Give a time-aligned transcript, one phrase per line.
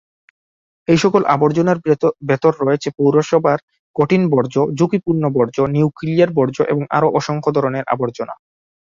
[0.87, 1.77] এইসকল আবর্জনার
[2.29, 3.59] ভেতর রয়েছে পৌরসভার
[3.95, 8.35] কঠিন বর্জ্য, ঝুঁকিপূর্ণ বর্জ্য, নিউক্লিয়ার বর্জ্য এবং আরও অসংখ্য ধরনের আবর্জনা।